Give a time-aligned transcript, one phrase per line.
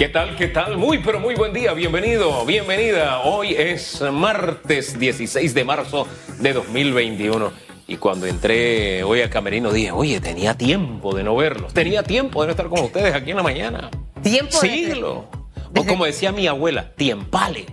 [0.00, 0.34] ¿Qué tal?
[0.34, 0.78] ¿Qué tal?
[0.78, 1.74] Muy, pero muy buen día.
[1.74, 3.20] Bienvenido, bienvenida.
[3.20, 7.52] Hoy es martes 16 de marzo de 2021.
[7.86, 11.74] Y cuando entré hoy al camerino dije, oye, tenía tiempo de no verlos.
[11.74, 13.90] Tenía tiempo de no estar con ustedes aquí en la mañana.
[14.22, 15.28] Tiempo Siglo.
[15.76, 17.66] O como decía mi abuela, tiempale.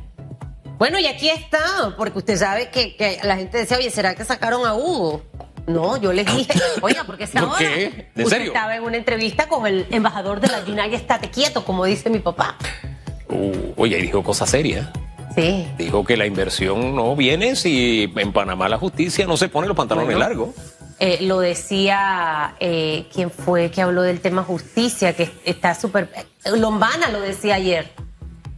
[0.78, 4.26] Bueno, y aquí está, porque usted sabe que, que la gente decía, oye, ¿será que
[4.26, 5.24] sacaron a Hugo?
[5.68, 7.60] No, yo les dije, oiga, ¿por qué se ¿Por ahora?
[7.60, 8.08] qué?
[8.16, 8.48] ¿De Usted serio?
[8.54, 12.20] estaba en una entrevista con el embajador de la United, estate quieto, como dice mi
[12.20, 12.56] papá.
[13.30, 14.88] Uh, oye, y dijo cosas serias.
[15.36, 15.68] Sí.
[15.78, 19.76] Dijo que la inversión no viene si en Panamá la justicia no se pone los
[19.78, 20.20] pantalones Bueno.
[20.20, 20.50] largos.
[21.00, 25.14] Eh, lo decía, eh, ¿quién fue que habló del tema justicia?
[25.14, 26.10] Que está súper...
[26.16, 27.92] eh, Lombana lo decía ayer.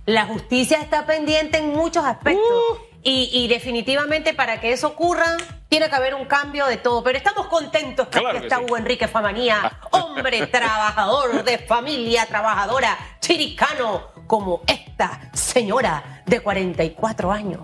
[0.06, 2.46] La justicia está pendiente en muchos aspectos.
[2.46, 2.89] Uh.
[3.04, 5.38] Y, y definitivamente para que eso ocurra,
[5.70, 7.04] tiene que haber un cambio de todo.
[7.04, 8.64] Pero estamos contentos porque Claro que está sí.
[8.66, 17.62] Hugo Enrique Famanía, hombre trabajador de familia trabajadora, chiricano, como esta señora de 44 años.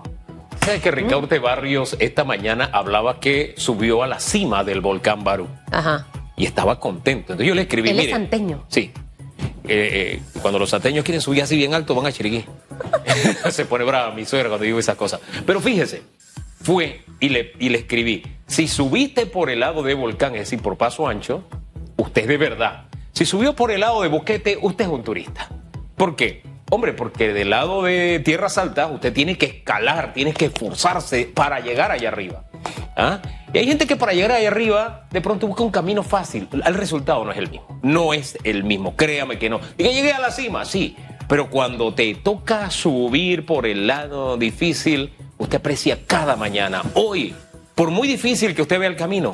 [0.64, 5.22] ¿Sabes que Ricardo de Barrios esta mañana hablaba que subió a la cima del volcán
[5.22, 6.06] Barú Ajá.
[6.36, 7.34] y estaba contento?
[7.34, 7.90] Entonces yo le escribí.
[7.90, 8.64] Él es santeño.
[8.68, 8.90] Sí.
[9.68, 12.44] Eh, eh, cuando los santeños quieren subir así bien alto, van a Chiriquí.
[13.50, 15.20] Se pone brava mi suegra cuando digo esas cosas.
[15.44, 16.02] Pero fíjese,
[16.62, 20.60] fue y le, y le escribí: si subiste por el lado de volcán, es decir,
[20.60, 21.44] por paso ancho,
[21.96, 22.84] usted es de verdad.
[23.12, 25.48] Si subió por el lado de boquete, usted es un turista.
[25.96, 26.42] ¿Por qué?
[26.68, 31.60] Hombre, porque del lado de tierras altas usted tiene que escalar, tiene que esforzarse para
[31.60, 32.44] llegar allá arriba.
[32.96, 33.20] ¿Ah?
[33.52, 36.48] Y hay gente que para llegar allá arriba de pronto busca un camino fácil.
[36.52, 37.78] El resultado no es el mismo.
[37.82, 39.60] No es el mismo, créame que no.
[39.78, 40.96] Que llegué a la cima, sí.
[41.28, 46.82] Pero cuando te toca subir por el lado difícil, usted aprecia cada mañana.
[46.94, 47.34] Hoy,
[47.74, 49.32] por muy difícil que usted vea el camino,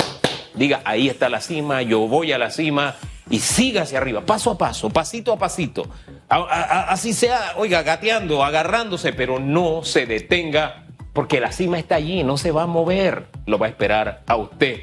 [0.55, 2.95] diga, ahí está la cima, yo voy a la cima
[3.29, 5.87] y siga hacia arriba, paso a paso, pasito a pasito.
[6.29, 12.39] Así sea, oiga, gateando, agarrándose, pero no se detenga, porque la cima está allí, no
[12.39, 14.81] se va a mover, lo va a esperar a usted.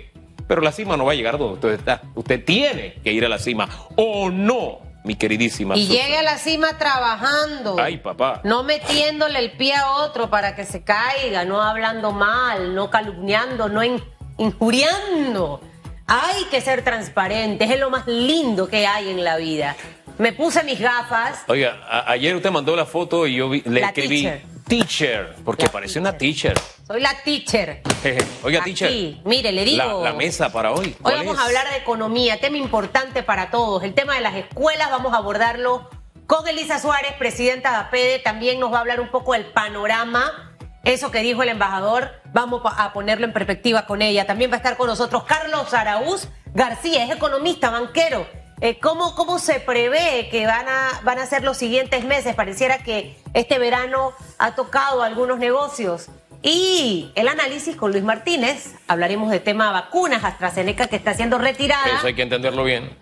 [0.47, 2.01] Pero la cima no va a llegar donde usted está.
[2.15, 5.75] Usted tiene que ir a la cima, o no, mi queridísima.
[5.75, 5.95] Y Susan.
[5.97, 7.77] llegue a la cima trabajando.
[7.79, 8.41] Ay, papá.
[8.43, 13.69] No metiéndole el pie a otro para que se caiga, no hablando mal, no calumniando,
[13.69, 14.03] no in-
[14.37, 15.61] injuriando.
[16.05, 19.75] Hay que ser transparentes, es lo más lindo que hay en la vida.
[20.19, 21.43] Me puse mis gafas.
[21.47, 24.41] Oiga, ayer usted mandó la foto y yo vi- le La escribí teacher.
[24.69, 26.53] Teacher, porque La parece una teacher.
[26.87, 27.81] Soy la teacher.
[28.43, 29.15] Oiga, Aquí, teacher.
[29.25, 30.01] mire, le digo.
[30.03, 30.85] La, la mesa para hoy.
[30.85, 31.39] Hoy ¿cuál vamos es?
[31.41, 33.83] a hablar de economía, tema importante para todos.
[33.83, 35.89] El tema de las escuelas, vamos a abordarlo
[36.27, 38.19] con Elisa Suárez, presidenta de APEDE.
[38.19, 40.55] También nos va a hablar un poco del panorama.
[40.85, 44.25] Eso que dijo el embajador, vamos a ponerlo en perspectiva con ella.
[44.25, 48.25] También va a estar con nosotros Carlos Araúz García, es economista, banquero.
[48.61, 52.35] Eh, ¿cómo, ¿Cómo se prevé que van a, van a ser los siguientes meses?
[52.35, 56.07] Pareciera que este verano ha tocado algunos negocios.
[56.41, 61.97] Y el análisis con Luis Martínez, hablaremos de tema vacunas, AstraZeneca que está siendo retirada.
[61.97, 62.97] Eso hay que entenderlo bien.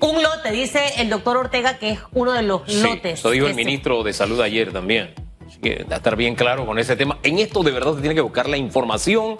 [0.00, 3.20] Un lote, dice el doctor Ortega, que es uno de los Sí, lotes.
[3.20, 5.14] eso dijo el ministro de Salud ayer también.
[5.46, 7.18] Así que a estar bien claro con ese tema.
[7.22, 9.36] En esto de verdad se tiene que buscar la información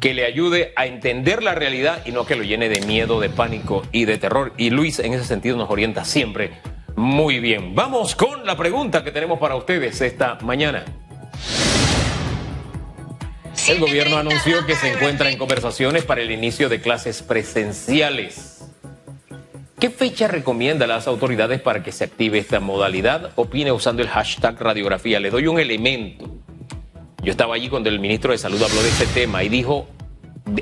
[0.00, 3.28] que le ayude a entender la realidad y no que lo llene de miedo, de
[3.28, 4.52] pánico y de terror.
[4.56, 6.52] Y Luis en ese sentido nos orienta siempre
[6.96, 7.74] muy bien.
[7.74, 10.84] Vamos con la pregunta que tenemos para ustedes esta mañana.
[13.68, 18.64] El gobierno anunció que se encuentra en conversaciones para el inicio de clases presenciales.
[19.78, 23.30] ¿Qué fecha recomienda a las autoridades para que se active esta modalidad?
[23.36, 25.20] Opine usando el hashtag radiografía.
[25.20, 26.38] Le doy un elemento.
[27.28, 29.86] Yo estaba allí cuando el ministro de Salud habló de este tema y dijo,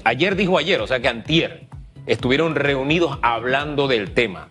[0.03, 1.69] ayer dijo ayer, o sea que antier,
[2.07, 4.49] estuvieron reunidos hablando del tema.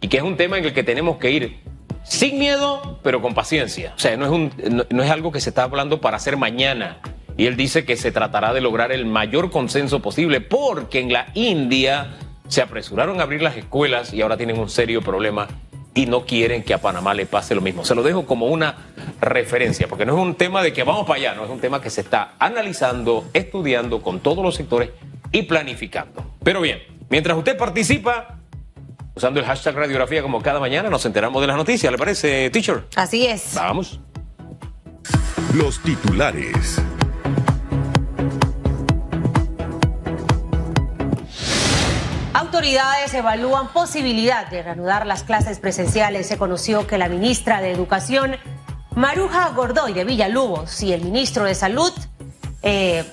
[0.00, 1.58] Y que es un tema en el que tenemos que ir
[2.04, 3.92] sin miedo, pero con paciencia.
[3.94, 6.38] O sea, no es, un, no, no es algo que se está hablando para hacer
[6.38, 7.00] mañana.
[7.36, 11.26] Y él dice que se tratará de lograr el mayor consenso posible porque en la
[11.34, 12.16] India
[12.48, 15.48] se apresuraron a abrir las escuelas y ahora tienen un serio problema
[15.98, 17.84] y no quieren que a Panamá le pase lo mismo.
[17.84, 18.76] Se lo dejo como una
[19.20, 21.82] referencia, porque no es un tema de que vamos para allá, no es un tema
[21.82, 24.90] que se está analizando, estudiando con todos los sectores
[25.32, 26.24] y planificando.
[26.44, 28.38] Pero bien, mientras usted participa,
[29.16, 32.84] usando el hashtag radiografía como cada mañana, nos enteramos de las noticias, ¿le parece, teacher?
[32.94, 33.54] Así es.
[33.56, 33.98] Vamos.
[35.52, 36.80] Los titulares.
[42.38, 46.28] Autoridades evalúan posibilidad de reanudar las clases presenciales.
[46.28, 48.36] Se conoció que la ministra de Educación,
[48.94, 51.92] Maruja Gordoy de Villalubos, y el ministro de Salud,
[52.62, 53.04] eh,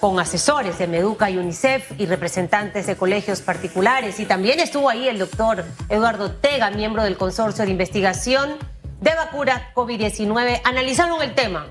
[0.00, 4.18] con asesores de Meduca y UNICEF y representantes de colegios particulares.
[4.18, 8.56] Y también estuvo ahí el doctor Eduardo Tega, miembro del consorcio de investigación,
[9.02, 11.66] de vacuna COVID-19 analizaron el tema.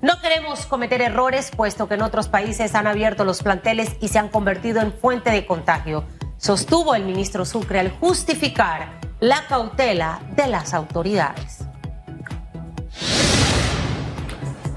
[0.00, 4.18] No queremos cometer errores, puesto que en otros países han abierto los planteles y se
[4.18, 6.04] han convertido en fuente de contagio,
[6.38, 11.64] sostuvo el ministro Sucre al justificar la cautela de las autoridades.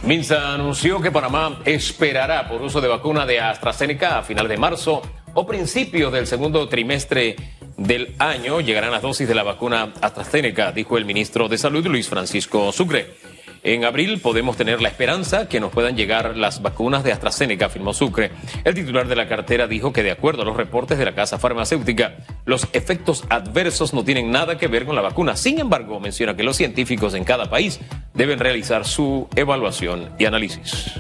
[0.03, 5.01] Minsa anunció que Panamá esperará por uso de vacuna de AstraZeneca a final de marzo
[5.33, 7.35] o principios del segundo trimestre
[7.77, 12.09] del año llegarán las dosis de la vacuna AstraZeneca, dijo el ministro de Salud Luis
[12.09, 13.15] Francisco Sucre.
[13.61, 17.93] En abril podemos tener la esperanza que nos puedan llegar las vacunas de AstraZeneca, afirmó
[17.93, 18.31] Sucre.
[18.63, 21.39] El titular de la cartera dijo que de acuerdo a los reportes de la casa
[21.39, 22.15] farmacéutica,
[22.45, 25.35] los efectos adversos no tienen nada que ver con la vacuna.
[25.35, 27.79] Sin embargo, menciona que los científicos en cada país
[28.13, 30.93] deben realizar su evaluación y análisis.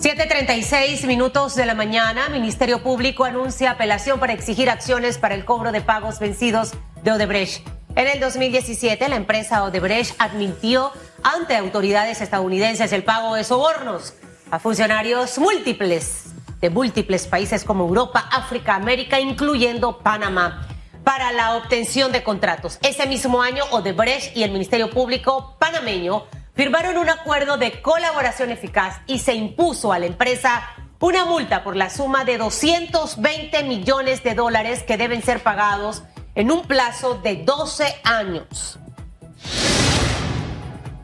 [0.00, 5.72] 7.36 minutos de la mañana, Ministerio Público anuncia apelación para exigir acciones para el cobro
[5.72, 6.72] de pagos vencidos
[7.02, 7.77] de Odebrecht.
[7.98, 10.92] En el 2017, la empresa Odebrecht admitió
[11.24, 14.14] ante autoridades estadounidenses el pago de sobornos
[14.52, 16.26] a funcionarios múltiples
[16.60, 20.68] de múltiples países como Europa, África, América, incluyendo Panamá,
[21.02, 22.78] para la obtención de contratos.
[22.82, 29.00] Ese mismo año, Odebrecht y el Ministerio Público panameño firmaron un acuerdo de colaboración eficaz
[29.08, 30.62] y se impuso a la empresa
[31.00, 36.04] una multa por la suma de 220 millones de dólares que deben ser pagados
[36.38, 38.78] en un plazo de 12 años.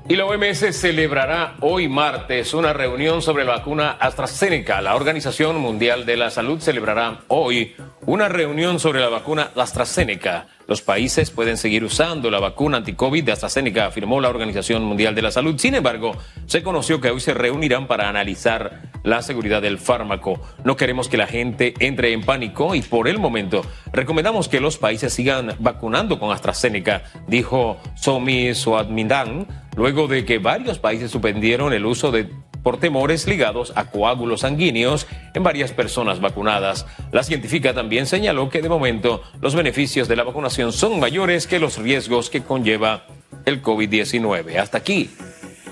[0.08, 4.81] Y la OMS celebrará hoy martes una reunión sobre la vacuna AstraZeneca.
[4.81, 10.46] La Organización Mundial de la Salud celebrará hoy una reunión sobre la vacuna AstraZeneca.
[10.69, 15.22] Los países pueden seguir usando la vacuna anti-COVID de AstraZeneca, afirmó la Organización Mundial de
[15.22, 15.58] la Salud.
[15.58, 16.16] Sin embargo,
[16.46, 20.40] se conoció que hoy se reunirán para analizar la seguridad del fármaco.
[20.64, 23.62] No queremos que la gente entre en pánico y por el momento
[23.92, 29.46] recomendamos que los países sigan vacunando con AstraZeneca, dijo Somi Soadmindan,
[29.76, 32.28] luego de que varios países suspendieron el uso de
[32.64, 36.86] por temores ligados a coágulos sanguíneos en varias personas vacunadas.
[37.12, 41.58] La científica también señaló que de momento los beneficios de la vacunación son mayores que
[41.58, 43.04] los riesgos que conlleva
[43.44, 44.56] el COVID-19.
[44.56, 45.10] Hasta aquí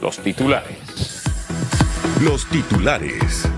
[0.02, 1.21] los titulares.
[2.24, 3.48] Los titulares.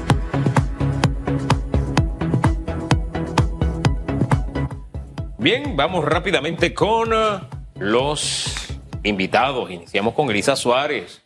[5.37, 7.41] Bien, vamos rápidamente con uh,
[7.79, 8.55] los
[9.03, 9.71] invitados.
[9.71, 11.23] Iniciamos con Elisa Suárez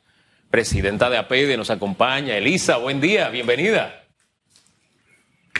[0.50, 2.34] presidenta de APEDE, nos acompaña.
[2.36, 4.04] Elisa, buen día, bienvenida.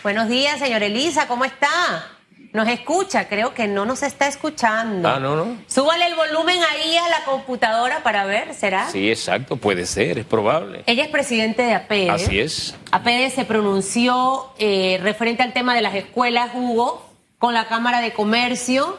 [0.03, 2.18] Buenos días, señor Elisa, ¿cómo está?
[2.59, 5.09] Nos escucha, creo que no nos está escuchando.
[5.09, 5.59] Ah, no, no.
[5.69, 8.91] Súbale el volumen ahí a la computadora para ver, ¿será?
[8.91, 10.83] Sí, exacto, puede ser, es probable.
[10.87, 12.11] Ella es presidente de APEDE.
[12.11, 12.75] Así es.
[12.91, 17.09] APEDE se pronunció eh, referente al tema de las escuelas, Hugo,
[17.39, 18.99] con la Cámara de Comercio.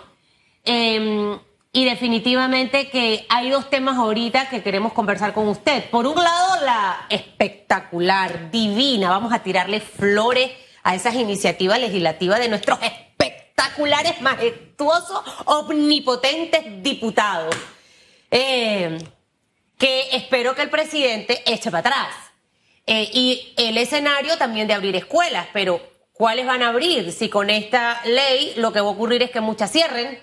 [0.63, 1.37] Eh,
[1.73, 5.83] y definitivamente que hay dos temas ahorita que queremos conversar con usted.
[5.89, 10.49] Por un lado, la espectacular, divina, vamos a tirarle flores
[10.83, 12.79] a esas iniciativas legislativas de nuestros
[13.59, 17.55] espectaculares, majestuosos, omnipotentes diputados.
[18.31, 18.97] Eh,
[19.77, 22.15] que espero que el presidente eche para atrás.
[22.85, 27.11] Eh, y el escenario también de abrir escuelas, pero ¿cuáles van a abrir?
[27.11, 30.19] Si con esta ley lo que va a ocurrir es que muchas cierren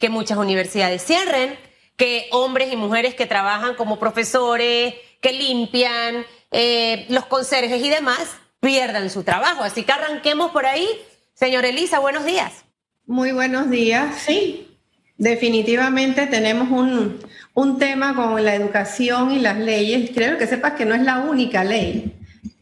[0.00, 1.56] que muchas universidades cierren,
[1.96, 8.36] que hombres y mujeres que trabajan como profesores, que limpian, eh, los conserjes y demás,
[8.60, 9.62] pierdan su trabajo.
[9.62, 10.88] Así que arranquemos por ahí.
[11.34, 12.64] Señor Elisa, buenos días.
[13.06, 14.16] Muy buenos días.
[14.16, 14.76] Sí,
[15.16, 17.18] definitivamente tenemos un,
[17.54, 20.10] un tema con la educación y las leyes.
[20.14, 22.16] Creo que sepas que no es la única ley.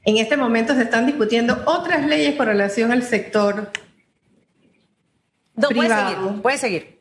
[0.05, 3.71] En este momento se están discutiendo otras leyes con relación al sector
[5.55, 6.17] no, privado.
[6.17, 6.99] Puede seguir, puede seguir.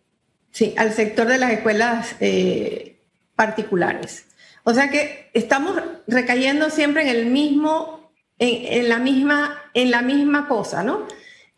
[0.51, 2.99] Sí, al sector de las escuelas eh,
[3.35, 4.25] particulares.
[4.63, 10.47] O sea que estamos recayendo siempre en el mismo, en, la misma, en la misma
[10.47, 11.07] cosa, ¿no?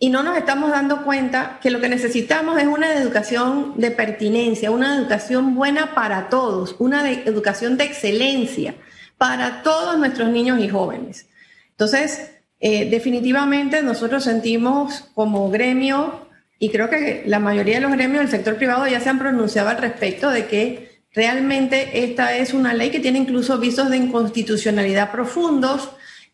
[0.01, 4.71] Y no nos estamos dando cuenta que lo que necesitamos es una educación de pertinencia,
[4.71, 8.75] una educación buena para todos, una educación de excelencia
[9.17, 11.27] para todos nuestros niños y jóvenes.
[11.71, 16.27] Entonces, eh, definitivamente nosotros sentimos como gremio
[16.59, 19.69] y creo que la mayoría de los gremios del sector privado ya se han pronunciado
[19.69, 25.11] al respecto de que realmente esta es una ley que tiene incluso visos de inconstitucionalidad
[25.11, 25.89] profundos,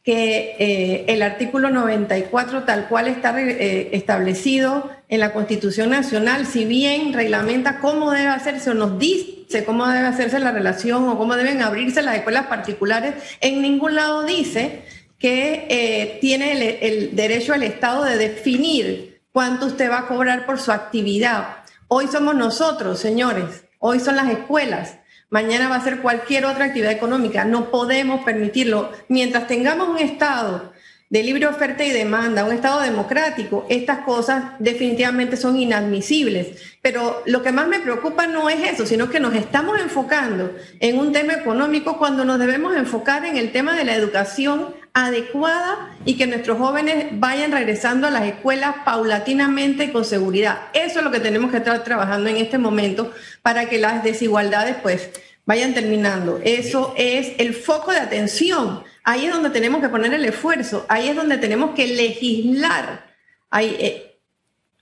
[0.06, 6.64] que eh, el artículo 94 tal cual está eh, establecido en la Constitución Nacional, si
[6.64, 11.36] bien reglamenta cómo debe hacerse o nos dice cómo debe hacerse la relación o cómo
[11.36, 14.84] deben abrirse las escuelas particulares, en ningún lado dice
[15.20, 20.46] que eh, tiene el, el derecho al Estado de definir cuánto usted va a cobrar
[20.46, 23.64] por su actividad Hoy somos nosotros, señores.
[23.78, 24.98] Hoy son las escuelas.
[25.36, 27.44] Mañana va a ser cualquier otra actividad económica.
[27.44, 28.94] No podemos permitirlo.
[29.10, 30.72] Mientras tengamos un Estado
[31.10, 36.78] de libre oferta y demanda, un Estado democrático, estas cosas definitivamente son inadmisibles.
[36.82, 40.98] Pero lo que más me preocupa no es eso, sino que nos estamos enfocando en
[40.98, 46.16] un tema económico cuando nos debemos enfocar en el tema de la educación adecuada y
[46.16, 50.70] que nuestros jóvenes vayan regresando a las escuelas paulatinamente y con seguridad.
[50.74, 54.78] Eso es lo que tenemos que estar trabajando en este momento para que las desigualdades
[54.82, 55.12] pues
[55.46, 56.40] vayan terminando.
[56.44, 58.84] Eso es el foco de atención.
[59.04, 63.06] Ahí es donde tenemos que poner el esfuerzo, ahí es donde tenemos que legislar.
[63.52, 64.20] Hay eh,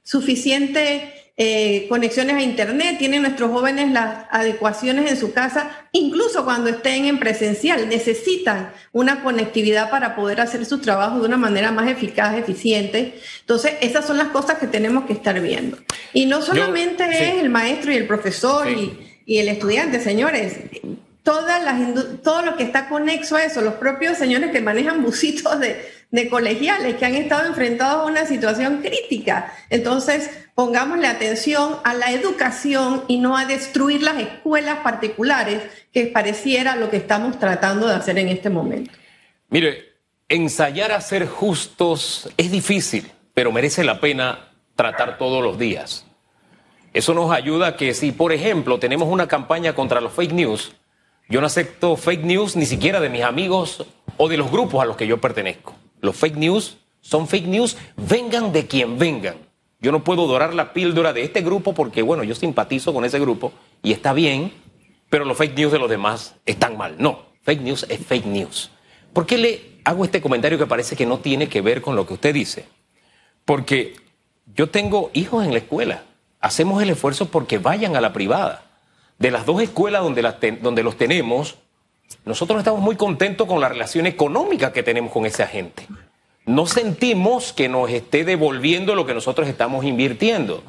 [0.01, 6.70] suficiente eh, conexiones a Internet, tienen nuestros jóvenes las adecuaciones en su casa, incluso cuando
[6.70, 11.89] estén en presencial, necesitan una conectividad para poder hacer su trabajo de una manera más
[11.89, 13.20] eficaz, eficiente.
[13.41, 15.77] Entonces, esas son las cosas que tenemos que estar viendo.
[16.13, 20.58] Y no solamente es el maestro y el profesor y, y el estudiante, señores
[21.24, 25.60] todas las, todo lo que está conexo a eso, los propios señores que manejan busitos
[25.60, 29.53] de, de, colegiales que han estado enfrentados a una situación crítica.
[29.70, 35.62] Entonces, pongámosle atención a la educación y no a destruir las escuelas particulares,
[35.94, 38.92] que pareciera lo que estamos tratando de hacer en este momento.
[39.50, 39.94] Mire,
[40.27, 46.06] ensayar a ser justos es difícil, pero merece la pena tratar todos los días.
[46.93, 50.73] Eso nos ayuda a que si, por ejemplo, tenemos una campaña contra los fake news,
[51.27, 53.85] yo no acepto fake news ni siquiera de mis amigos
[54.17, 55.73] o de los grupos a los que yo pertenezco.
[56.01, 59.35] Los fake news son fake news, vengan de quien vengan.
[59.79, 63.19] Yo no puedo dorar la píldora de este grupo porque, bueno, yo simpatizo con ese
[63.19, 64.53] grupo y está bien,
[65.09, 66.95] pero los fake news de los demás están mal.
[67.00, 68.71] No, fake news es fake news.
[69.12, 72.05] ¿Por qué le hago este comentario que parece que no tiene que ver con lo
[72.05, 72.65] que usted dice?
[73.45, 73.95] Porque
[74.55, 76.03] yo tengo hijos en la escuela.
[76.43, 78.63] Hacemos el esfuerzo porque vayan a la privada
[79.17, 81.55] de las dos escuelas donde, donde los tenemos,
[82.25, 85.88] nosotros estamos muy contentos con la relación económica que tenemos con esa gente.
[86.45, 90.62] No sentimos que nos esté devolviendo lo que nosotros estamos invirtiendo.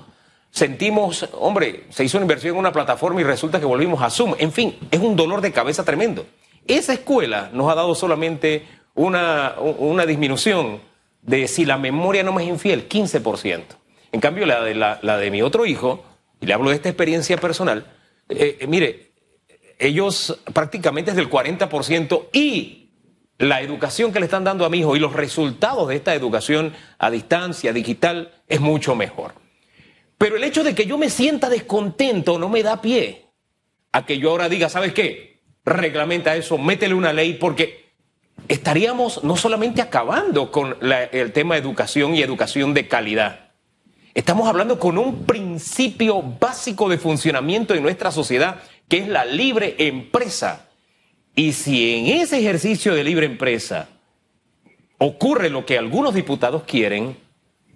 [0.52, 4.36] Sentimos, hombre, se hizo una inversión en una plataforma y resulta que volvimos a Zoom.
[4.38, 6.24] En fin, es un dolor de cabeza tremendo.
[6.68, 8.64] Esa escuela nos ha dado solamente
[8.94, 10.78] una, una disminución
[11.22, 13.62] de, si la memoria no me es infiel, 15%.
[14.14, 16.04] En cambio, la de, mi otro hijo,
[16.40, 17.92] y le hablo de esta experiencia personal,
[18.28, 19.10] eh, eh, mire,
[19.76, 22.90] ellos prácticamente es del 40% y
[23.38, 26.72] la educación que le están dando a mi hijo y los resultados de esta educación
[26.96, 29.34] a distancia, digital, es mucho mejor.
[30.16, 33.26] Pero el hecho de que yo me sienta descontento no me da pie
[33.90, 35.40] a que yo ahora diga, ¿sabes qué?
[35.64, 37.86] Reglamenta eso, métele una ley, porque
[38.46, 43.43] estaríamos no solamente acabando con el tema de educación y educación de calidad,
[44.14, 49.74] Estamos hablando con un principio básico de funcionamiento de nuestra sociedad, que es la libre
[49.78, 50.68] empresa.
[51.34, 53.88] Y si en ese ejercicio de libre empresa
[54.98, 57.16] ocurre lo que algunos diputados quieren,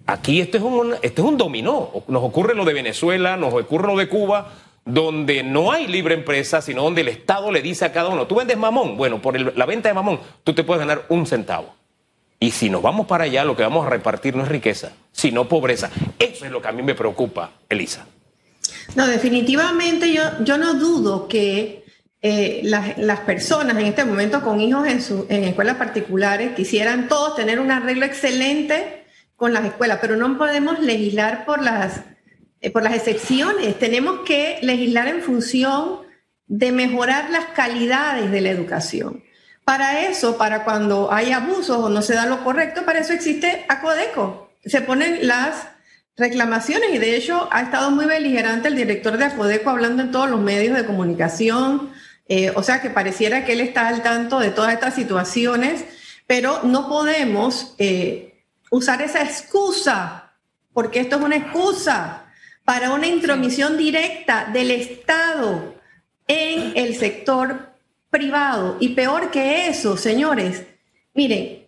[0.05, 1.91] aquí esto es un, esto es un dominó.
[2.07, 4.53] Nos ocurre lo de Venezuela, nos ocurre lo de Cuba,
[4.85, 8.35] donde no hay libre empresa, sino donde el Estado le dice a cada uno, tú
[8.35, 11.75] vendes mamón, bueno, por la venta de mamón, tú te puedes ganar un centavo.
[12.39, 15.49] Y si nos vamos para allá, lo que vamos a repartir no es riqueza, sino
[15.49, 15.89] pobreza.
[16.17, 18.07] Eso es lo que a mí me preocupa, Elisa.
[18.95, 21.83] No, definitivamente yo, yo no dudo que
[22.21, 27.35] eh, las, personas en este momento con hijos en, su, en escuelas particulares quisieran todos
[27.35, 32.01] tener un arreglo excelente con las escuelas, pero no podemos legislar por las,
[32.61, 33.77] eh, por las excepciones.
[33.77, 35.99] Tenemos que legislar en función
[36.47, 39.21] de mejorar las calidades de la educación.
[39.65, 43.65] Para eso, para cuando hay abusos o no se da lo correcto, para eso existe
[43.67, 44.48] Acodeco.
[44.65, 45.67] Se ponen las
[46.17, 50.29] reclamaciones y de hecho ha estado muy beligerante el director de Acodeco hablando en todos
[50.29, 51.91] los medios de comunicación.
[52.27, 55.85] Eh, o sea que pareciera que él está al tanto de todas estas situaciones,
[56.27, 60.33] pero no podemos eh, usar esa excusa,
[60.73, 62.25] porque esto es una excusa
[62.65, 65.75] para una intromisión directa del Estado
[66.27, 67.71] en el sector
[68.11, 68.77] privado.
[68.79, 70.63] Y peor que eso, señores,
[71.15, 71.58] miren,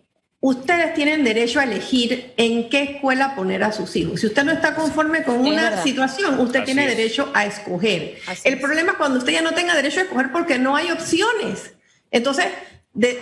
[0.42, 4.20] ustedes tienen derecho a elegir en qué escuela poner a sus hijos.
[4.20, 8.18] Si usted no está conforme con una situación, usted tiene derecho a escoger.
[8.42, 11.74] El problema es cuando usted ya no tenga derecho a escoger porque no hay opciones.
[12.10, 12.46] Entonces,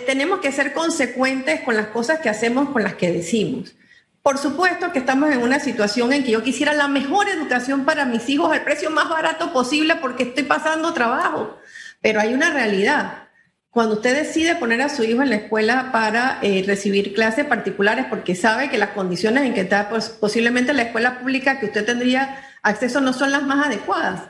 [0.07, 3.75] tenemos que ser consecuentes con las cosas que hacemos, con las que decimos.
[4.23, 8.05] Por supuesto que estamos en una situación en que yo quisiera la mejor educación para
[8.05, 11.59] mis hijos al precio más barato posible porque estoy pasando trabajo.
[12.01, 13.29] Pero hay una realidad.
[13.71, 18.05] Cuando usted decide poner a su hijo en la escuela para eh, recibir clases particulares
[18.09, 21.85] porque sabe que las condiciones en que está pues, posiblemente la escuela pública que usted
[21.85, 24.23] tendría acceso no son las más adecuadas.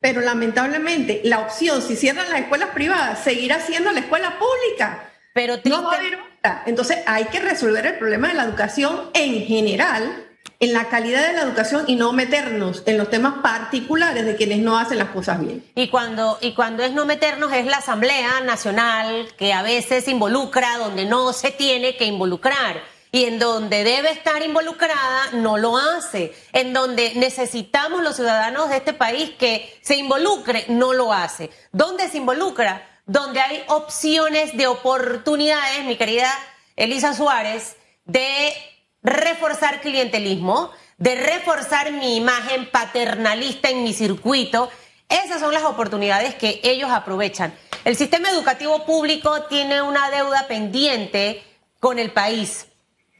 [0.00, 5.12] Pero lamentablemente la opción, si cierran las escuelas privadas, seguirá siendo la escuela pública.
[5.32, 6.64] Pero no va a haber otra.
[6.66, 10.26] Entonces hay que resolver el problema de la educación en general,
[10.62, 14.58] en la calidad de la educación y no meternos en los temas particulares de quienes
[14.58, 15.64] no hacen las cosas bien.
[15.74, 20.78] Y cuando, y cuando es no meternos es la Asamblea Nacional que a veces involucra
[20.78, 22.80] donde no se tiene que involucrar
[23.10, 26.32] y en donde debe estar involucrada no lo hace.
[26.52, 31.50] En donde necesitamos los ciudadanos de este país que se involucre, no lo hace.
[31.72, 32.88] ¿Dónde se involucra?
[33.04, 36.32] Donde hay opciones de oportunidades, mi querida
[36.74, 38.54] Elisa Suárez, de
[39.02, 44.70] reforzar clientelismo, de reforzar mi imagen paternalista en mi circuito.
[45.08, 47.54] Esas son las oportunidades que ellos aprovechan.
[47.84, 51.42] El sistema educativo público tiene una deuda pendiente
[51.80, 52.66] con el país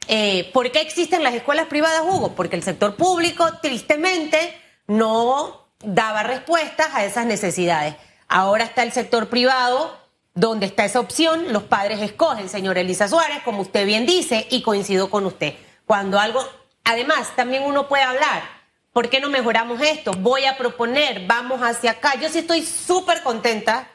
[0.07, 2.33] eh, ¿Por qué existen las escuelas privadas, Hugo?
[2.35, 7.95] Porque el sector público, tristemente, no daba respuestas a esas necesidades.
[8.27, 9.97] Ahora está el sector privado,
[10.33, 14.61] donde está esa opción, los padres escogen, señor Elisa Suárez, como usted bien dice, y
[14.61, 15.53] coincido con usted.
[15.85, 16.43] Cuando algo,
[16.83, 18.43] además, también uno puede hablar,
[18.91, 20.11] ¿por qué no mejoramos esto?
[20.13, 22.15] Voy a proponer, vamos hacia acá.
[22.15, 23.87] Yo sí estoy súper contenta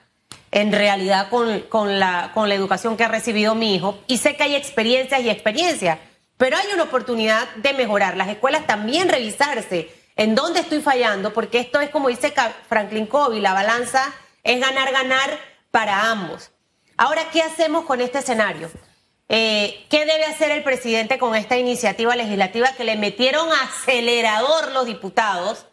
[0.50, 4.44] en realidad con, la, con la educación que ha recibido mi hijo y sé que
[4.44, 5.98] hay experiencias y experiencias,
[6.36, 8.16] pero hay una oportunidad de mejorar.
[8.16, 12.32] Las escuelas también revisarse en dónde estoy fallando, porque esto es como dice
[12.68, 15.38] Franklin Covey, la balanza es ganar, ganar
[15.70, 16.50] para ambos.
[16.96, 18.70] Ahora, ¿qué hacemos con este escenario?
[19.28, 24.86] Eh, ¿Qué debe hacer el presidente con esta iniciativa legislativa que le metieron acelerador los
[24.86, 25.66] diputados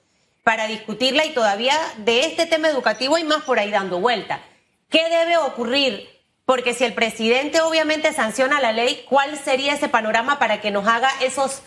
[0.43, 4.41] para discutirla y todavía de este tema educativo hay más por ahí dando vuelta?
[4.89, 6.09] ¿Qué debe ocurrir?
[6.45, 10.85] Porque si el presidente obviamente sanciona la ley, ¿cuál sería ese panorama para que nos
[10.87, 11.61] haga esos,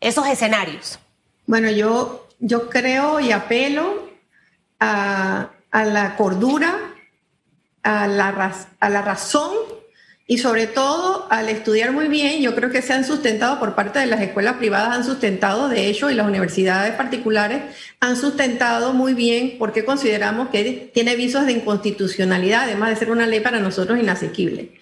[0.00, 0.98] esos escenarios?
[1.46, 4.10] Bueno, yo, yo creo y apelo
[4.78, 6.94] a, a la cordura,
[7.82, 9.79] a la, a la razón
[10.30, 13.98] y sobre todo al estudiar muy bien, yo creo que se han sustentado por parte
[13.98, 17.62] de las escuelas privadas, han sustentado de hecho, y las universidades particulares
[17.98, 23.26] han sustentado muy bien porque consideramos que tiene visos de inconstitucionalidad, además de ser una
[23.26, 24.78] ley para nosotros inasequible.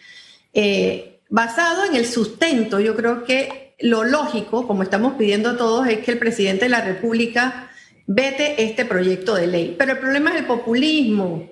[0.53, 6.01] Eh, basado en el sustento, yo creo que lo lógico, como estamos pidiendo todos, es
[6.01, 7.71] que el presidente de la República
[8.07, 9.77] vete este proyecto de ley.
[9.79, 11.49] Pero el problema es el populismo.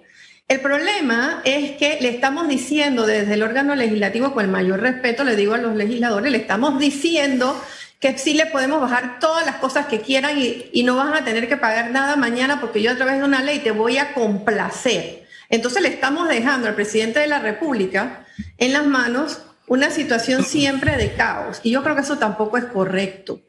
[0.49, 5.25] El problema es que le estamos diciendo desde el órgano legislativo, con el mayor respeto
[5.25, 7.61] le digo a los legisladores, le estamos diciendo
[7.99, 11.49] que sí le podemos bajar todas las cosas que quieran y, no van a tener
[11.49, 15.27] que pagar nada mañana porque yo a través de una ley te voy a complacer.
[15.49, 18.25] Entonces le estamos dejando al presidente de la República
[18.57, 21.59] en las manos una situación siempre de caos.
[21.65, 23.41] Y yo creo que eso tampoco es correcto.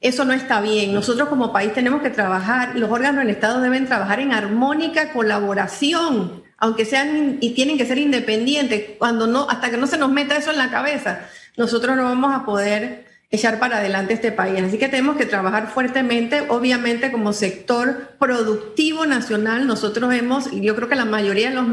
[0.00, 0.94] Eso no está bien.
[0.94, 6.43] Nosotros como país tenemos que trabajar, los órganos del Estado deben trabajar en armónica colaboración
[6.58, 10.36] aunque sean y tienen que ser independientes, cuando no, hasta que no se nos meta
[10.36, 14.62] eso en la cabeza, nosotros no vamos a poder echar para adelante este país.
[14.62, 20.88] Así que tenemos que trabajar fuertemente, obviamente como sector productivo nacional, nosotros hemos, yo creo
[20.88, 21.66] que la mayoría de los,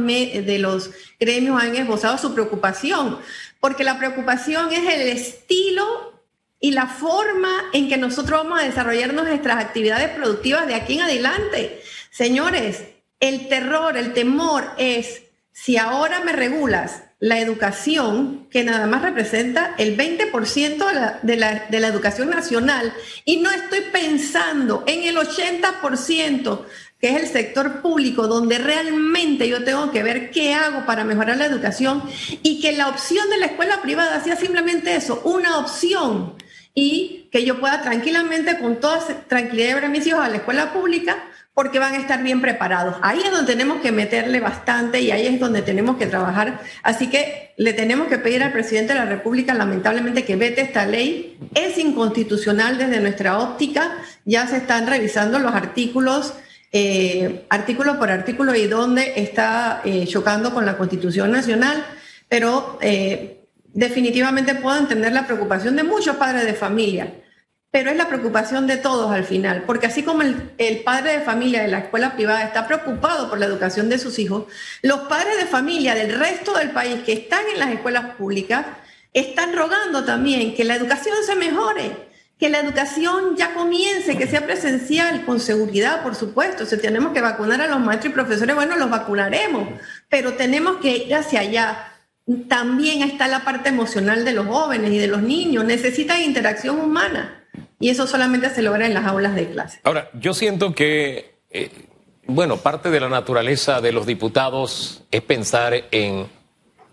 [0.46, 3.20] de los gremios han esbozado su preocupación,
[3.60, 6.12] porque la preocupación es el estilo
[6.60, 11.02] y la forma en que nosotros vamos a desarrollar nuestras actividades productivas de aquí en
[11.02, 11.82] adelante.
[12.12, 12.84] Señores,
[13.21, 15.21] el terror, el temor es,
[15.53, 22.31] si ahora me regulas la educación, que nada más representa el 20% de la, educación
[22.31, 22.91] nacional,
[23.25, 26.65] y no estoy pensando en el 80%,
[26.99, 31.38] que es el sector público, donde realmente yo tengo que ver qué hago para mejorar
[31.38, 32.03] la educación,
[32.41, 36.34] y que la opción de la escuela privada sea simplemente eso, una opción,
[36.73, 40.73] y que yo pueda tranquilamente, con toda tranquilidad, llevar a mis hijos a la escuela
[40.73, 42.95] pública, porque van a estar bien preparados.
[43.01, 46.61] Ahí es donde tenemos que meterle bastante y ahí es donde tenemos que trabajar.
[46.81, 50.85] Así que le tenemos que pedir al presidente de la República, lamentablemente, que vete esta
[50.85, 51.37] ley.
[51.53, 53.97] Es inconstitucional desde nuestra óptica.
[54.23, 56.33] Ya se están revisando los artículos,
[56.71, 61.85] eh, artículo por artículo y donde está eh, chocando con la Constitución Nacional,
[62.29, 67.13] pero eh, definitivamente puedo entender la preocupación de muchos padres de familia
[67.71, 71.62] pero es la preocupación de todos al final, porque así como el, padre de familia
[71.62, 74.45] de la escuela privada está preocupado por la educación de sus hijos,
[74.81, 78.65] los padres de familia del resto del país que están en las escuelas públicas
[79.13, 84.45] están rogando también que la educación se mejore, que la educación ya comience, que sea
[84.45, 86.65] presencial, con seguridad, por supuesto.
[86.65, 89.79] Si tenemos que vacunar a los maestros y profesores, bueno, los vacunaremos,
[90.10, 91.93] pero tenemos que ir hacia allá.
[92.47, 97.40] También está la parte emocional de los jóvenes y de los niños, necesitan interacción humana
[97.82, 99.80] Y eso solamente se logra en las aulas de clase.
[99.84, 101.70] Ahora, yo siento que, eh,
[102.28, 106.28] bueno, parte de la naturaleza de los diputados es pensar en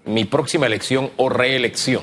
[0.06, 2.02] mi próxima elección o reelección.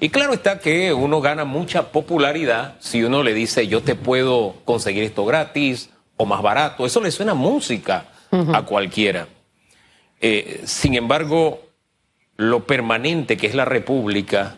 [0.00, 4.54] Y claro está que uno gana mucha popularidad si uno le dice yo te puedo
[4.64, 6.86] conseguir esto gratis o más barato.
[6.86, 9.26] Eso le suena música a cualquiera.
[10.20, 11.62] Eh, sin embargo,
[12.36, 14.56] lo permanente que es la República,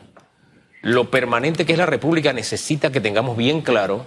[0.82, 4.06] lo permanente que es la República necesita que tengamos bien claro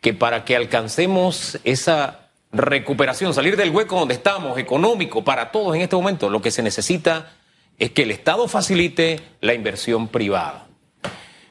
[0.00, 5.82] que para que alcancemos esa recuperación, salir del hueco donde estamos, económico, para todos en
[5.82, 7.32] este momento, lo que se necesita
[7.78, 10.66] es que el Estado facilite la inversión privada.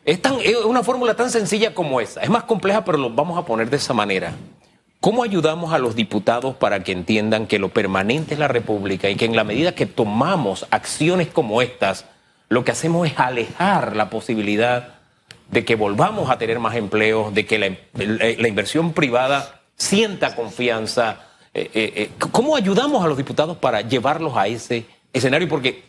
[0.05, 2.21] Es, tan, una fórmula tan sencilla como esa.
[2.21, 4.33] Es más compleja, pero lo vamos a poner de esa manera.
[4.99, 9.15] ¿Cómo ayudamos a los diputados para que entiendan que lo permanente es la República y
[9.15, 12.05] que en la medida que tomamos acciones como estas,
[12.49, 14.95] lo que hacemos es alejar la posibilidad
[15.51, 21.21] de que volvamos a tener más empleos, de que la, la inversión privada sienta confianza?
[21.53, 25.47] Eh, eh, eh, ¿Cómo ayudamos a los diputados para llevarlos a ese escenario?
[25.47, 25.84] Porque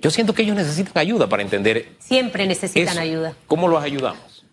[0.00, 1.90] yo siento que ellos necesitan ayuda para entender.
[1.98, 3.00] Siempre necesitan eso.
[3.00, 3.36] ayuda.
[3.46, 4.44] ¿Cómo los ayudamos?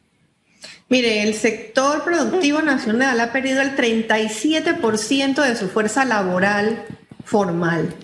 [0.89, 6.84] Mire, el sector productivo nacional ha perdido el 37% de su fuerza laboral
[7.24, 7.95] formal.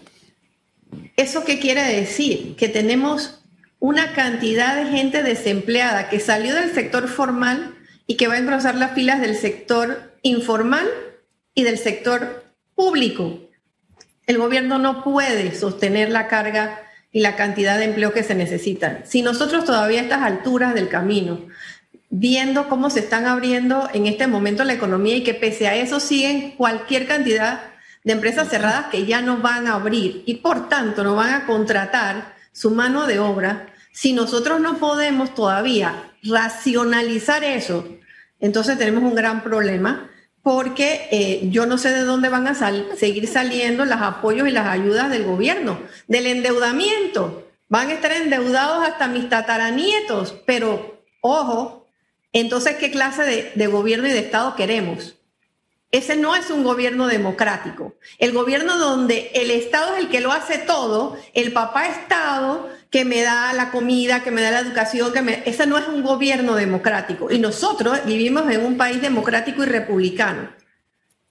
[1.17, 2.55] ¿Eso qué quiere decir?
[2.55, 3.39] Que tenemos
[3.79, 7.75] una cantidad de gente desempleada que salió del sector formal
[8.07, 10.87] y que va a engrosar las filas del sector informal
[11.53, 13.39] y del sector público.
[14.27, 19.03] El gobierno no puede sostener la carga y la cantidad de empleo que se necesitan.
[19.05, 21.47] Si nosotros todavía a estas alturas del camino,
[22.09, 25.99] viendo cómo se están abriendo en este momento la economía y que pese a eso
[25.99, 27.61] siguen cualquier cantidad
[28.05, 31.45] de empresas cerradas que ya no van a abrir y por tanto no van a
[31.45, 37.85] contratar su mano de obra, si nosotros no podemos todavía racionalizar eso,
[38.39, 40.09] entonces tenemos un gran problema
[40.43, 44.67] porque eh, yo no sé de dónde van a seguir saliendo los apoyos y las
[44.67, 47.49] ayudas del gobierno, del endeudamiento.
[47.67, 51.87] Van a estar endeudados hasta mis tataranietos, pero ojo,
[52.31, 55.15] entonces, ¿qué clase de gobierno y de Estado queremos?
[55.91, 57.95] Ese no es un gobierno democrático.
[58.17, 63.05] El gobierno donde el Estado es el que lo hace todo, el papá Estado que
[63.05, 65.43] me da la comida, que me da la educación, que me...
[65.45, 67.31] ese no es un gobierno democrático.
[67.31, 70.49] Y nosotros vivimos en un país democrático y republicano.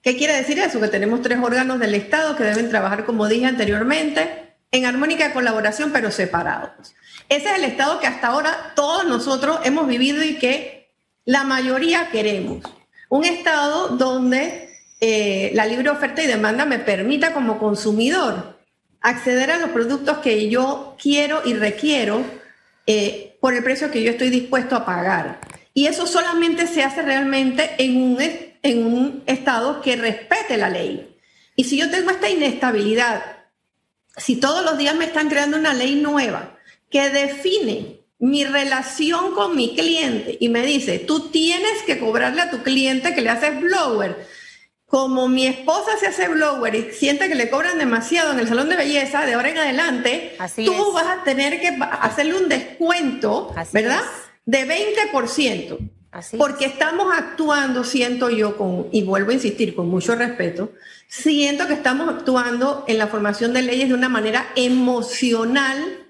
[0.01, 0.79] ¿Qué quiere decir eso?
[0.79, 5.91] Que tenemos tres órganos del Estado que deben trabajar, como dije anteriormente, en armónica colaboración,
[5.91, 6.93] pero separados.
[7.29, 10.93] Ese es el Estado que hasta ahora todos nosotros hemos vivido y que
[11.25, 12.63] la mayoría queremos.
[13.15, 18.59] Un Estado donde eh, la libre oferta y demanda me permita como consumidor
[18.99, 22.25] acceder a los productos que yo quiero y requiero
[22.85, 25.39] eh, por el precio que yo estoy dispuesto a pagar.
[25.73, 28.17] Y eso solamente se hace realmente en un,
[28.61, 31.15] en un Estado que respete la ley.
[31.55, 33.23] Y si yo tengo esta inestabilidad,
[34.17, 36.57] si todos los días me están creando una ley nueva
[36.89, 42.49] que define mi relación con mi cliente y me dice, tú tienes que cobrarle a
[42.49, 44.25] tu cliente que le haces blower.
[44.85, 48.69] Como mi esposa se hace blower y siente que le cobran demasiado en el salón
[48.69, 50.93] de belleza, de ahora en adelante, Así tú es.
[50.93, 53.99] vas a tener que hacerle un descuento, Así ¿verdad?
[53.99, 54.31] es.
[54.45, 54.65] De
[55.11, 55.91] 20%.
[56.11, 56.71] Así porque es.
[56.73, 60.71] estamos actuando, siento yo, con, y vuelvo a insistir, con mucho respeto,
[61.09, 66.04] siento que estamos actuando en la formación de leyes de una manera emocional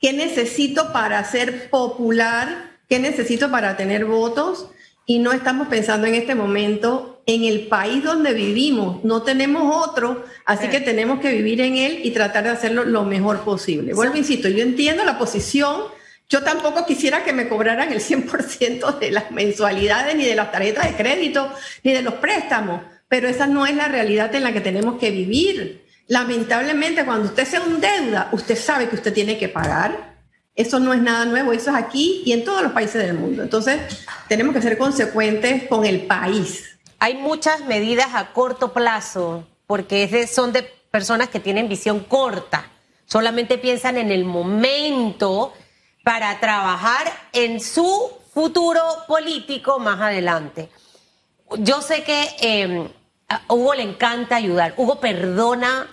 [0.00, 2.78] ¿Qué necesito para ser popular?
[2.88, 4.68] ¿Qué necesito para tener votos?
[5.06, 9.04] Y no estamos pensando en este momento en el país donde vivimos.
[9.04, 10.70] No tenemos otro, así Sí.
[10.70, 13.92] que tenemos que vivir en él y tratar de hacerlo lo mejor posible.
[13.92, 15.82] Vuelvo, insisto, yo entiendo la posición.
[16.28, 20.86] Yo tampoco quisiera que me cobraran el 100% de las mensualidades, ni de las tarjetas
[20.86, 24.60] de crédito, ni de los préstamos, pero esa no es la realidad en la que
[24.60, 25.82] tenemos que vivir.
[26.10, 30.16] Lamentablemente, cuando usted se endeuda, usted sabe que usted tiene que pagar.
[30.56, 33.44] Eso no es nada nuevo, eso es aquí y en todos los países del mundo.
[33.44, 33.80] Entonces,
[34.26, 36.76] tenemos que ser consecuentes con el país.
[36.98, 42.68] Hay muchas medidas a corto plazo, porque es son de personas que tienen visión corta.
[43.06, 45.54] Solamente piensan en el momento
[46.02, 50.70] para trabajar en su futuro político más adelante.
[51.58, 52.90] Yo sé que eh,
[53.28, 54.74] a Hugo le encanta ayudar.
[54.76, 55.86] Hugo perdona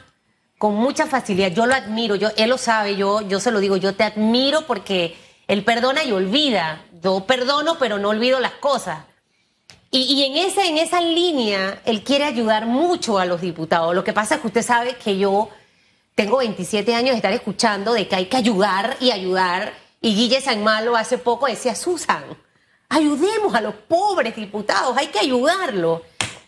[0.58, 1.52] con mucha facilidad.
[1.52, 5.18] Yo lo admiro, él lo sabe, yo, yo se lo digo, yo te admiro porque
[5.48, 6.84] él perdona y olvida.
[7.02, 9.06] Yo perdono, pero no olvido las cosas.
[9.92, 13.96] Y, y en, esa, en esa línea, él quiere ayudar mucho a los diputados.
[13.96, 15.50] Lo que pasa es que usted sabe que yo
[16.16, 19.74] tengo 27 años de estar escuchando de que hay que ayudar y ayudar.
[20.02, 22.24] Y Guille San Malo hace poco decía, Susan,
[22.90, 26.02] Ayudemos a los pobres diputados, hay que ayudarlos.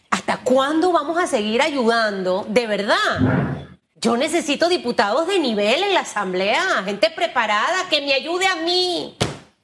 [0.10, 2.46] ¿Hasta cuándo vamos a seguir ayudando?
[2.48, 3.68] De verdad.
[4.02, 9.18] Yo necesito diputados de nivel en la asamblea, gente preparada que me ayude a mí,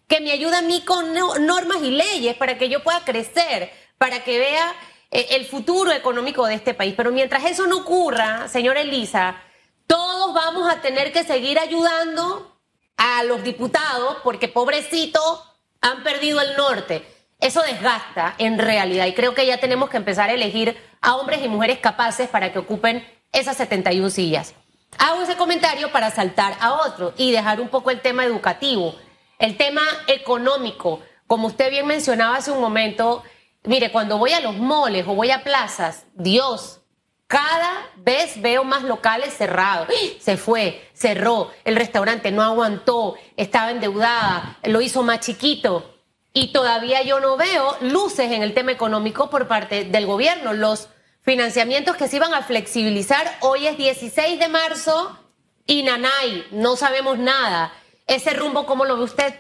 [0.10, 4.26] que me ayude a mí con normas y leyes para que yo pueda crecer, para
[4.26, 4.76] que vea
[5.10, 6.96] eh, el futuro económico de este país.
[6.98, 9.42] Pero mientras eso no ocurra, señora Elisa,
[9.88, 12.60] todos vamos a tener que seguir ayudando
[12.98, 15.44] a los diputados porque pobrecitos
[15.80, 17.06] han perdido el norte.
[17.40, 21.42] Eso desgasta en realidad y creo que ya tenemos que empezar a elegir a hombres
[21.42, 24.54] y mujeres capaces para que ocupen esas 71 sillas.
[24.98, 28.96] Hago ese comentario para saltar a otro y dejar un poco el tema educativo,
[29.40, 31.02] el tema económico.
[31.28, 33.24] Como usted bien mencionaba hace un momento,
[33.64, 36.80] mire, cuando voy a los moles o voy a plazas, Dios,
[37.28, 39.90] cada vez veo más locales cerrados.
[40.20, 45.92] Se fue, cerró, el restaurante no aguantó, estaba endeudada, lo hizo más chiquito.
[46.32, 50.54] Y todavía yo no veo luces en el tema económico por parte del gobierno.
[50.54, 50.90] Los
[51.26, 53.26] financiamientos que se iban a flexibilizar.
[53.42, 55.20] Hoy es 16 de marzo
[55.66, 57.74] y Nanay, no sabemos nada.
[58.08, 59.34] ¿Ese rumbo cómo lo ve usted?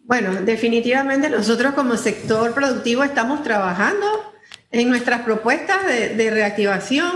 [0.00, 4.06] Bueno, definitivamente nosotros como sector productivo estamos trabajando
[4.70, 7.12] en nuestras propuestas de, reactivación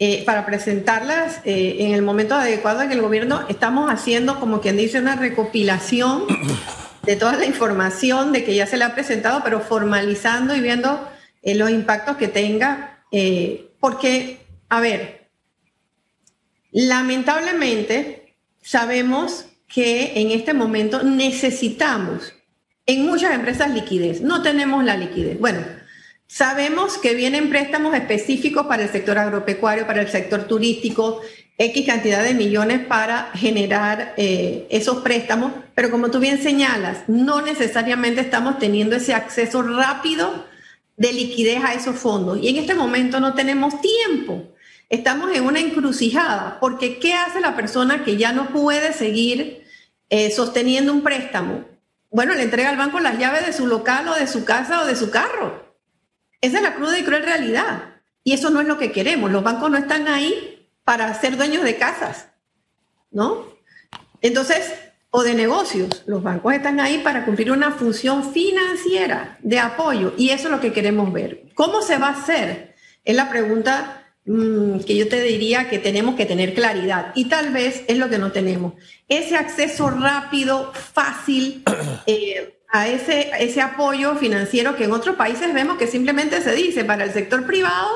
[0.00, 3.46] eh, para presentarlas eh, en el momento adecuado en el gobierno.
[3.48, 6.24] Estamos haciendo, como quien dice, una recopilación
[7.04, 11.08] de toda la información de que ya se le ha presentado, pero formalizando y viendo
[11.48, 15.30] eh, los impactos que tenga, eh, porque, a ver,
[16.72, 22.34] lamentablemente sabemos que en este momento necesitamos
[22.84, 25.38] en muchas empresas liquidez, no tenemos la liquidez.
[25.40, 25.60] Bueno,
[26.26, 31.22] sabemos que vienen préstamos específicos para el sector agropecuario, para el sector turístico,
[31.56, 37.40] X cantidad de millones para generar eh, esos préstamos, pero como tú bien señalas, no
[37.40, 40.44] necesariamente estamos teniendo ese acceso rápido
[40.98, 42.38] de liquidez a esos fondos.
[42.42, 44.52] Y en este momento no tenemos tiempo.
[44.90, 49.64] Estamos en una encrucijada, porque ¿qué hace la persona que ya no puede seguir
[50.10, 51.64] eh, sosteniendo un préstamo?
[52.10, 54.86] Bueno, le entrega al banco las llaves de su local o de su casa o
[54.86, 55.76] de su carro.
[56.40, 58.00] Esa es la cruda y cruel realidad.
[58.24, 59.30] Y eso no es lo que queremos.
[59.30, 62.28] Los bancos no están ahí para ser dueños de casas,
[63.10, 63.46] ¿no?
[64.20, 64.72] Entonces,
[65.10, 66.02] o de negocios.
[66.06, 70.60] Los bancos están ahí para cumplir una función financiera de apoyo y eso es lo
[70.60, 71.44] que queremos ver.
[71.54, 72.74] ¿Cómo se va a hacer?
[73.04, 77.52] Es la pregunta mm, que yo te diría que tenemos que tener claridad y tal
[77.52, 78.74] vez es lo que no tenemos.
[79.08, 81.62] Ese acceso rápido, fácil
[82.06, 86.84] eh, a ese, ese apoyo financiero que en otros países vemos que simplemente se dice
[86.84, 87.88] para el sector privado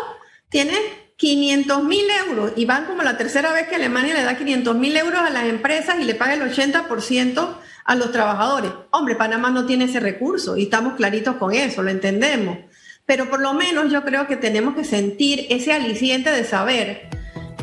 [0.49, 4.77] tiene 500 mil euros y van como la tercera vez que Alemania le da 500
[4.77, 8.73] mil euros a las empresas y le paga el 80% a los trabajadores.
[8.91, 12.59] Hombre, Panamá no tiene ese recurso y estamos claritos con eso, lo entendemos.
[13.07, 17.09] Pero por lo menos yo creo que tenemos que sentir ese aliciente de saber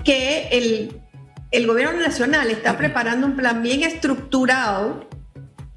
[0.03, 1.01] que el,
[1.51, 5.07] el gobierno nacional está preparando un plan bien estructurado,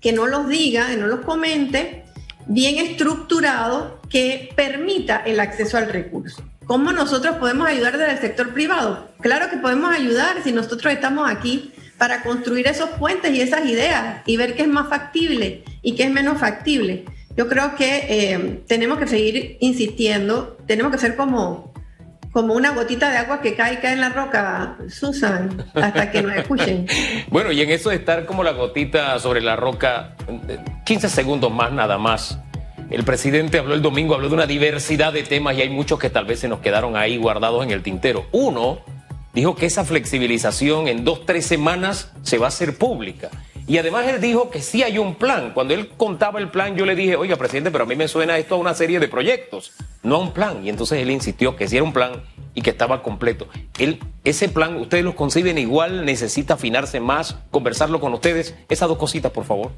[0.01, 2.05] que no los diga, que no los comente,
[2.47, 6.43] bien estructurado, que permita el acceso al recurso.
[6.67, 9.09] ¿Cómo nosotros podemos ayudar desde el sector privado?
[9.21, 14.23] Claro que podemos ayudar si nosotros estamos aquí para construir esos puentes y esas ideas
[14.27, 17.05] y ver qué es más factible y qué es menos factible.
[17.37, 21.73] Yo creo que eh, tenemos que seguir insistiendo, tenemos que ser como,
[22.31, 26.23] como una gotita de agua que cae y cae en la roca, Susan, hasta que
[26.23, 26.87] nos escuchen.
[27.29, 30.17] bueno, y en eso de estar como la gotita sobre la roca,
[30.85, 32.39] 15 segundos más nada más.
[32.93, 36.11] El presidente habló el domingo, habló de una diversidad de temas y hay muchos que
[36.11, 38.27] tal vez se nos quedaron ahí guardados en el tintero.
[38.33, 38.81] Uno
[39.33, 43.31] dijo que esa flexibilización en dos, tres semanas se va a hacer pública.
[43.67, 45.53] Y además él dijo que sí hay un plan.
[45.55, 48.37] Cuando él contaba el plan, yo le dije, oiga, presidente, pero a mí me suena
[48.37, 50.63] esto a una serie de proyectos, no a un plan.
[50.63, 52.23] Y entonces él insistió que sí era un plan
[52.55, 53.49] y que estaba completo.
[54.23, 58.55] Ese plan, ustedes lo conciben igual, necesita afinarse más, conversarlo con ustedes.
[58.69, 59.71] Esas dos cositas, por favor.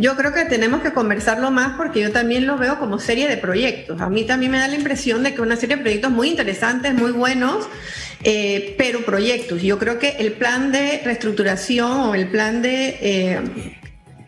[0.00, 3.36] Yo creo que tenemos que conversarlo más porque yo también lo veo como serie de
[3.36, 4.00] proyectos.
[4.00, 6.94] A mí también me da la impresión de que una serie de proyectos muy interesantes,
[6.94, 7.68] muy buenos,
[8.22, 9.60] eh, pero proyectos.
[9.60, 13.40] Yo creo que el plan de reestructuración o el plan de eh,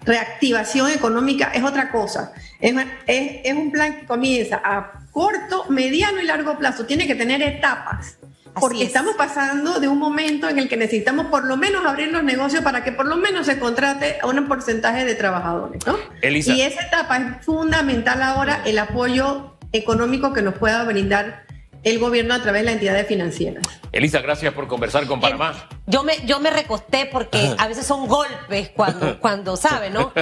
[0.05, 2.33] reactivación económica es otra cosa.
[2.61, 2.75] Es,
[3.07, 6.85] es un plan que comienza a corto, mediano y largo plazo.
[6.85, 8.19] Tiene que tener etapas
[8.59, 12.25] porque estamos pasando de un momento en el que necesitamos por lo menos abrir los
[12.25, 15.97] negocios para que por lo menos se contrate a un porcentaje de trabajadores, ¿no?
[16.23, 16.53] Elisa.
[16.53, 21.45] Y esa etapa es fundamental ahora el apoyo económico que nos pueda brindar
[21.83, 23.80] el gobierno a través de las entidades financieras.
[23.93, 25.53] Elisa, gracias por conversar con Panamá.
[25.71, 30.13] Eh, yo me, yo me recosté porque a veces son golpes cuando, cuando ¿sabe, no?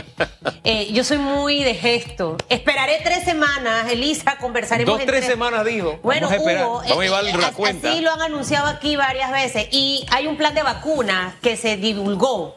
[0.65, 2.37] Eh, yo soy muy de gesto.
[2.49, 4.95] Esperaré tres semanas, Elisa, conversaremos.
[4.95, 5.99] Dos, en tres semanas dijo.
[6.03, 6.51] Bueno, Vamos a.
[6.51, 7.91] Hugo, Vamos a llevar eh, la cuenta.
[7.91, 9.69] Así lo han anunciado aquí varias veces.
[9.71, 12.57] Y hay un plan de vacunas que se divulgó.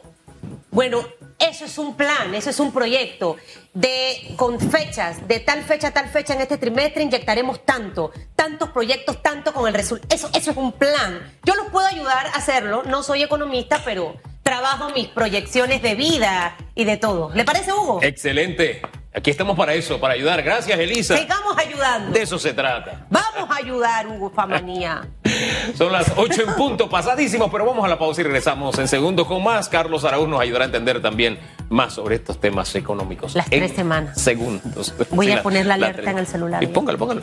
[0.70, 1.06] Bueno,
[1.42, 3.36] eso es un plan, eso es un proyecto
[3.74, 8.70] de con fechas, de tal fecha a tal fecha en este trimestre inyectaremos tanto, tantos
[8.70, 10.14] proyectos, tanto con el resultado.
[10.14, 11.20] Eso, eso es un plan.
[11.44, 16.56] Yo los puedo ayudar a hacerlo, no soy economista, pero trabajo mis proyecciones de vida
[16.74, 17.30] y de todo.
[17.34, 18.00] ¿Le parece, Hugo?
[18.02, 18.82] Excelente.
[19.14, 20.42] Aquí estamos para eso, para ayudar.
[20.42, 21.18] Gracias, Elisa.
[21.18, 22.12] Sigamos ayudando.
[22.12, 23.04] De eso se trata.
[23.10, 25.06] Vamos a ayudar, Hugo Famanía.
[25.76, 29.26] Son las 8 en punto, pasadísimos, pero vamos a la pausa y regresamos en segundos
[29.26, 29.68] con más.
[29.68, 33.34] Carlos Araúz nos ayudará a entender también más sobre estos temas económicos.
[33.34, 34.18] Las En tres semanas.
[34.18, 34.94] Segundos.
[35.10, 36.62] Voy Sí, a poner la alerta en el celular.
[36.62, 37.22] Y póngalo, póngalo.